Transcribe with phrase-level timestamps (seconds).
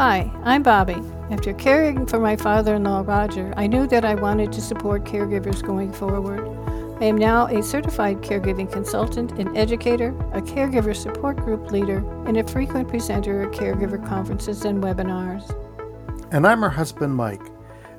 [0.00, 0.98] Hi, I'm Bobbi.
[1.30, 5.04] After caring for my father in law, Roger, I knew that I wanted to support
[5.04, 6.40] caregivers going forward.
[7.02, 12.38] I am now a certified caregiving consultant and educator, a caregiver support group leader, and
[12.38, 15.44] a frequent presenter at caregiver conferences and webinars.
[16.32, 17.46] And I'm her husband, Mike,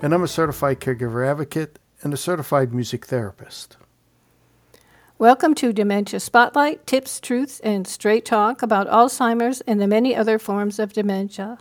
[0.02, 3.78] and I'm a certified caregiver advocate and a certified music therapist.
[5.20, 10.40] Welcome to Dementia Spotlight Tips, Truths, and Straight Talk about Alzheimer's and the many other
[10.40, 11.59] forms of dementia.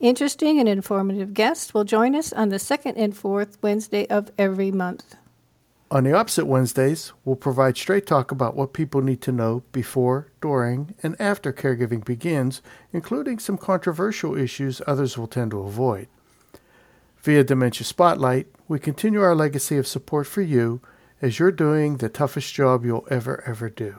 [0.00, 4.72] Interesting and informative guests will join us on the second and fourth Wednesday of every
[4.72, 5.14] month.
[5.90, 10.28] On the opposite Wednesdays, we'll provide straight talk about what people need to know before,
[10.40, 12.62] during, and after caregiving begins,
[12.94, 16.08] including some controversial issues others will tend to avoid.
[17.18, 20.80] Via Dementia Spotlight, we continue our legacy of support for you
[21.20, 23.96] as you're doing the toughest job you'll ever, ever do.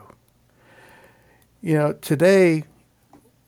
[1.60, 2.64] You know, today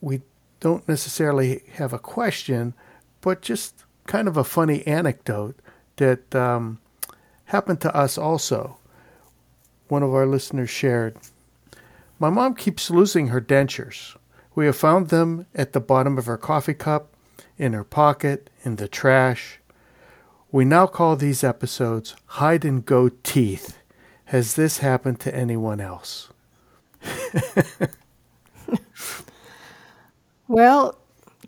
[0.00, 0.20] we
[0.64, 2.72] don't necessarily have a question,
[3.20, 5.56] but just kind of a funny anecdote
[5.96, 6.80] that um,
[7.44, 8.78] happened to us also.
[9.88, 11.18] One of our listeners shared
[12.18, 14.16] My mom keeps losing her dentures.
[14.54, 17.12] We have found them at the bottom of her coffee cup,
[17.58, 19.60] in her pocket, in the trash.
[20.50, 23.76] We now call these episodes Hide and Go Teeth.
[24.32, 26.30] Has this happened to anyone else?
[30.54, 30.96] Well,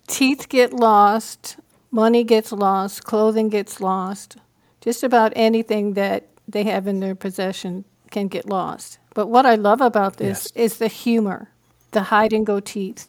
[0.08, 1.58] teeth get lost,
[1.92, 4.36] money gets lost, clothing gets lost.
[4.80, 8.98] Just about anything that they have in their possession can get lost.
[9.14, 10.72] But what I love about this Yes.
[10.72, 11.50] is the humor,
[11.92, 13.08] the hide and go teeth.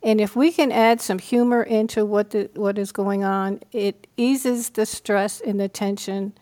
[0.00, 4.06] And if we can add some humor into what the, what is going on, it
[4.16, 6.34] eases the stress and the tension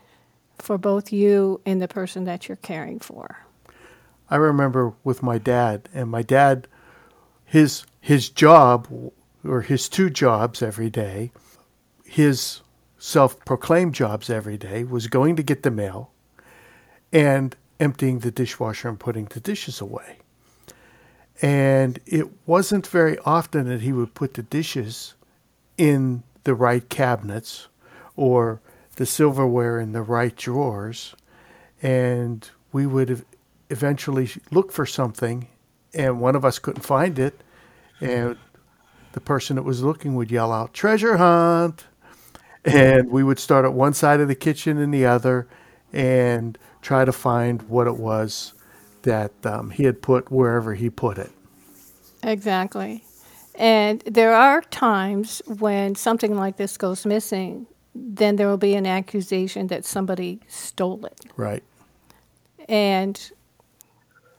[0.58, 3.38] for both you and the person that you're caring for.
[4.28, 6.68] I remember with my dad, and my dad,
[7.54, 8.88] his his job
[9.44, 11.30] or his two jobs every day,
[12.04, 12.62] his
[12.98, 16.10] self-proclaimed jobs every day was going to get the mail
[17.12, 20.18] and emptying the dishwasher and putting the dishes away.
[21.40, 25.14] And it wasn't very often that he would put the dishes
[25.78, 27.68] in the right cabinets
[28.16, 28.60] or
[28.96, 31.14] the silverware in the right drawers.
[31.80, 33.24] And we would
[33.70, 35.46] eventually look for something,
[35.94, 37.40] and one of us couldn't find it.
[38.04, 38.36] And
[39.12, 41.86] the person that was looking would yell out, Treasure hunt!
[42.64, 45.46] And we would start at one side of the kitchen and the other
[45.92, 48.54] and try to find what it was
[49.02, 51.30] that um, he had put wherever he put it.
[52.22, 53.04] Exactly.
[53.54, 58.86] And there are times when something like this goes missing, then there will be an
[58.86, 61.20] accusation that somebody stole it.
[61.36, 61.62] Right.
[62.68, 63.30] And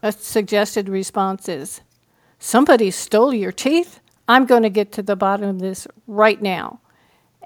[0.02, 1.80] a suggested response is
[2.38, 4.00] somebody stole your teeth?
[4.28, 6.80] I'm going to get to the bottom of this right now.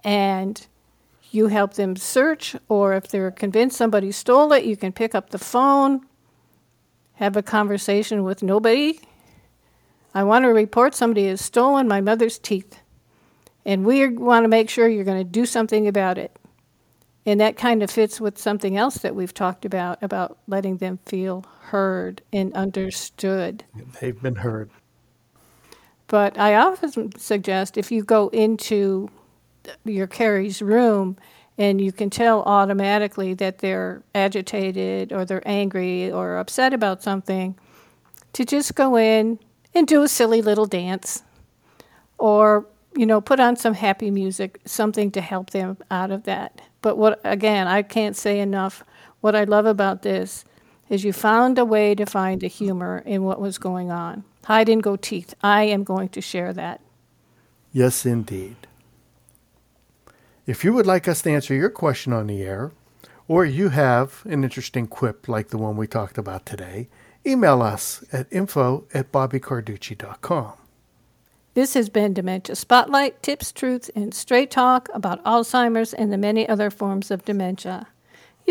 [0.02, 0.66] And
[1.30, 5.30] you help them search, or if they're convinced somebody stole it, you can pick up
[5.30, 6.06] the phone,
[7.14, 8.98] have a conversation with nobody.
[10.14, 12.80] I want to report somebody has stolen my mother's teeth.
[13.64, 16.36] And we want to make sure you're going to do something about it.
[17.26, 20.98] And that kind of fits with something else that we've talked about about letting them
[21.04, 23.64] feel heard and understood.
[24.00, 24.70] They've been heard.
[26.10, 29.08] But I often suggest if you go into
[29.84, 31.16] your caree's room
[31.56, 37.56] and you can tell automatically that they're agitated or they're angry or upset about something,
[38.32, 39.38] to just go in
[39.72, 41.22] and do a silly little dance
[42.18, 42.66] or
[42.96, 46.60] you know put on some happy music something to help them out of that.
[46.82, 48.82] But what again i can't say enough
[49.20, 50.44] what i love about this
[50.90, 54.68] is you found a way to find the humor in what was going on hide
[54.68, 56.82] and go teeth i am going to share that
[57.72, 58.56] Yes, indeed.
[60.46, 62.72] If you would like us to answer your question on the air,
[63.28, 66.88] or you have an interesting quip like the one we talked about today,
[67.24, 70.54] email us at info at bobbicarducci.com.
[71.54, 76.48] This has been Dementia Spotlight Tips, Truths, and Straight Talk about Alzheimer's and the many
[76.48, 77.86] other forms of dementia.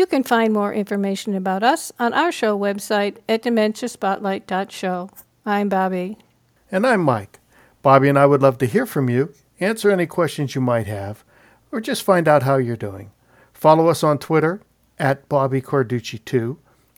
[0.00, 5.10] You can find more information about us on our show website at dementiaspotlight.show.
[5.44, 6.16] I'm Bobbi.
[6.72, 7.38] And I'm Mike.
[7.84, 11.22] Bobbi and I would love to hear from you, answer any questions you might have,
[11.70, 13.12] or just find out how you're doing.
[13.52, 14.62] Follow us on Twitter
[14.98, 16.56] at Bobbi Carducci2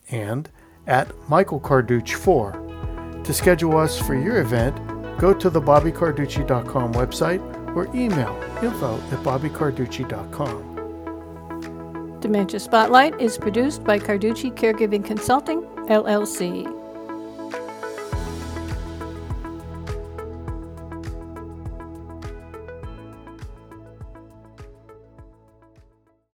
[0.09, 0.49] and
[0.87, 3.21] at Michael Carducci4.
[3.21, 4.77] To schedule us for your event,
[5.19, 8.33] go to the bobbicarducci.com website or email
[8.63, 10.72] info at bobbicarducci.com.
[12.23, 16.82] Dementia Spotlight is produced by Carducci Caregiving Consulting, LLC.